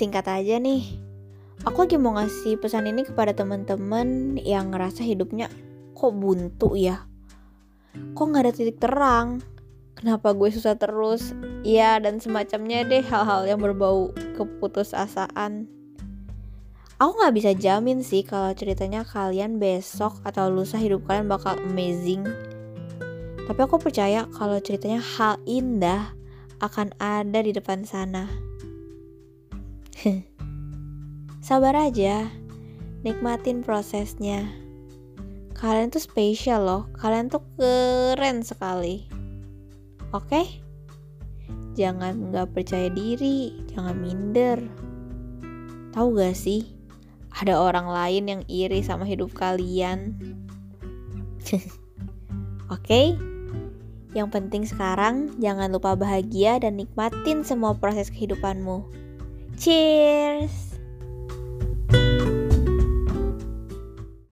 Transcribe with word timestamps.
Singkat 0.00 0.32
aja 0.32 0.56
nih, 0.56 0.96
aku 1.60 1.84
lagi 1.84 2.00
mau 2.00 2.16
ngasih 2.16 2.56
pesan 2.56 2.88
ini 2.88 3.04
kepada 3.04 3.36
teman-teman 3.36 4.40
yang 4.40 4.72
ngerasa 4.72 5.04
hidupnya 5.04 5.52
kok 5.92 6.16
buntu 6.16 6.72
ya. 6.72 7.04
Kok 8.16 8.24
nggak 8.24 8.48
ada 8.48 8.52
titik 8.56 8.80
terang? 8.80 9.44
Kenapa 9.92 10.32
gue 10.32 10.48
susah 10.56 10.80
terus? 10.80 11.36
Ya 11.68 12.00
dan 12.00 12.16
semacamnya 12.16 12.80
deh 12.88 13.04
hal-hal 13.04 13.44
yang 13.44 13.60
berbau 13.60 14.08
keputusasaan. 14.40 15.68
Aku 16.96 17.10
nggak 17.20 17.36
bisa 17.36 17.52
jamin 17.52 18.00
sih 18.00 18.24
kalau 18.24 18.56
ceritanya 18.56 19.04
kalian 19.04 19.60
besok 19.60 20.16
atau 20.24 20.48
lusa 20.48 20.80
hidup 20.80 21.04
kalian 21.04 21.28
bakal 21.28 21.60
amazing. 21.68 22.24
Tapi 23.44 23.60
aku 23.60 23.76
percaya 23.76 24.24
kalau 24.32 24.56
ceritanya 24.64 25.04
hal 25.20 25.36
indah 25.44 26.16
akan 26.64 26.88
ada 26.96 27.44
di 27.44 27.52
depan 27.52 27.84
sana. 27.84 28.49
Sabar 31.46 31.76
aja, 31.76 32.28
nikmatin 33.04 33.60
prosesnya. 33.60 34.48
Kalian 35.52 35.92
tuh 35.92 36.00
spesial 36.00 36.64
loh, 36.64 36.82
kalian 36.96 37.28
tuh 37.28 37.44
keren 37.60 38.40
sekali. 38.40 39.04
Oke? 40.16 40.48
Jangan 41.76 42.32
nggak 42.32 42.56
percaya 42.56 42.88
diri, 42.88 43.60
jangan 43.68 43.96
minder. 44.00 44.58
Tahu 45.92 46.16
gak 46.16 46.38
sih, 46.38 46.64
ada 47.34 47.60
orang 47.60 47.90
lain 47.90 48.24
yang 48.30 48.42
iri 48.48 48.80
sama 48.80 49.04
hidup 49.04 49.36
kalian. 49.36 50.16
Oke? 52.74 53.20
Yang 54.10 54.28
penting 54.32 54.64
sekarang 54.66 55.38
jangan 55.38 55.70
lupa 55.70 55.94
bahagia 55.94 56.58
dan 56.58 56.80
nikmatin 56.80 57.44
semua 57.46 57.76
proses 57.76 58.08
kehidupanmu. 58.10 59.09
Cheers! 59.60 60.59